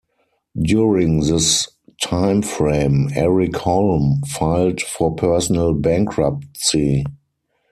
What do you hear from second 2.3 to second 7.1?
frame, Eric Holm filed for personal bankruptcy.